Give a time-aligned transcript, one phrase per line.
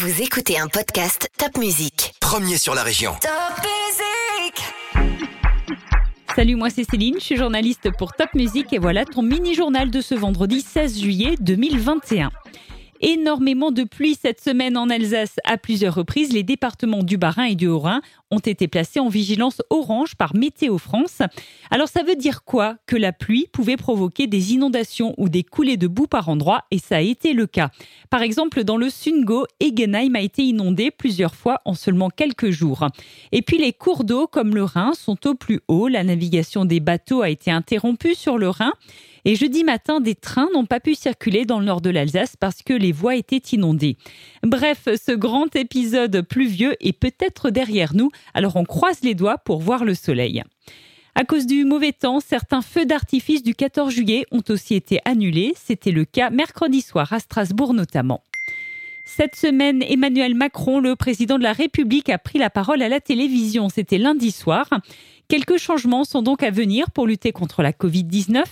[0.00, 2.14] Vous écoutez un podcast Top Music.
[2.20, 3.16] Premier sur la région.
[3.20, 3.66] Top
[4.94, 5.04] Music
[6.36, 10.00] Salut, moi c'est Céline, je suis journaliste pour Top Music et voilà ton mini-journal de
[10.00, 12.30] ce vendredi 16 juillet 2021.
[13.00, 15.36] Énormément de pluie cette semaine en Alsace.
[15.44, 18.00] À plusieurs reprises, les départements du Bas-Rhin et du Haut-Rhin
[18.32, 21.22] ont été placés en vigilance orange par Météo France.
[21.70, 25.76] Alors ça veut dire quoi Que la pluie pouvait provoquer des inondations ou des coulées
[25.76, 27.70] de boue par endroits et ça a été le cas.
[28.10, 32.86] Par exemple, dans le Sungo, Egenheim a été inondé plusieurs fois en seulement quelques jours.
[33.30, 35.86] Et puis les cours d'eau comme le Rhin sont au plus haut.
[35.86, 38.72] La navigation des bateaux a été interrompue sur le Rhin.
[39.28, 42.62] Et jeudi matin, des trains n'ont pas pu circuler dans le nord de l'Alsace parce
[42.62, 43.98] que les voies étaient inondées.
[44.42, 49.60] Bref, ce grand épisode pluvieux est peut-être derrière nous, alors on croise les doigts pour
[49.60, 50.42] voir le soleil.
[51.14, 55.52] À cause du mauvais temps, certains feux d'artifice du 14 juillet ont aussi été annulés.
[55.62, 58.22] C'était le cas mercredi soir à Strasbourg notamment.
[59.04, 63.00] Cette semaine, Emmanuel Macron, le président de la République, a pris la parole à la
[63.00, 63.68] télévision.
[63.68, 64.68] C'était lundi soir.
[65.28, 68.44] Quelques changements sont donc à venir pour lutter contre la Covid-19.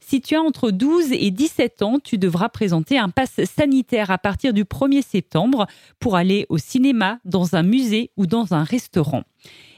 [0.00, 4.18] Si tu as entre 12 et 17 ans, tu devras présenter un pass sanitaire à
[4.18, 5.68] partir du 1er septembre
[6.00, 9.22] pour aller au cinéma, dans un musée ou dans un restaurant.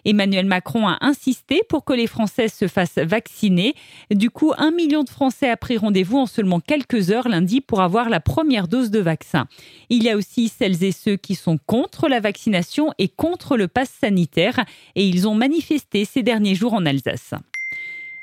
[0.04, 3.74] Emmanuel Macron a insisté pour que les Français se fassent vacciner.
[4.10, 7.80] Du coup, un million de Français a pris rendez-vous en seulement quelques heures lundi pour
[7.80, 9.46] avoir la première dose de vaccin.
[9.88, 13.69] Il y a aussi celles et ceux qui sont contre la vaccination et contre le
[13.69, 17.34] pass sanitaire et ils ont manifesté ces derniers jours en Alsace.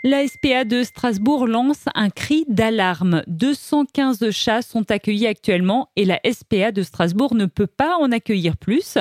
[0.08, 3.23] La SPA de Strasbourg lance un cri d'alarme.
[3.25, 8.56] 215 chats sont accueillis actuellement et la SPA de Strasbourg ne peut pas en accueillir
[8.56, 9.00] plus.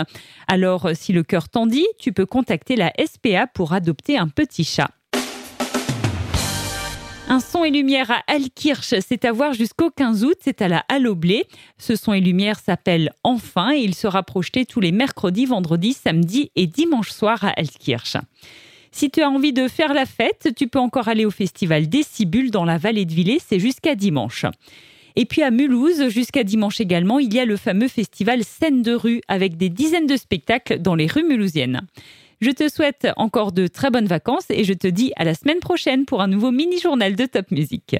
[0.48, 4.64] Alors, si le cœur t'en dit, tu peux contacter la SPA pour adopter un petit
[4.64, 4.88] chat.
[7.28, 10.86] Un son et lumière à Alkirch, c'est à voir jusqu'au 15 août, c'est à la
[10.88, 11.44] Halle au Blé.
[11.76, 16.50] Ce son et lumière s'appelle Enfin et il sera projeté tous les mercredis, vendredis, samedis
[16.56, 18.16] et dimanche soir à Alkirch.
[18.96, 22.52] Si tu as envie de faire la fête, tu peux encore aller au festival Décibule
[22.52, 24.46] dans la vallée de Villers, c'est jusqu'à dimanche.
[25.16, 28.94] Et puis à Mulhouse, jusqu'à dimanche également, il y a le fameux festival Scène de
[28.94, 31.80] rue avec des dizaines de spectacles dans les rues mulhousiennes.
[32.40, 35.58] Je te souhaite encore de très bonnes vacances et je te dis à la semaine
[35.58, 37.96] prochaine pour un nouveau mini-journal de Top Music.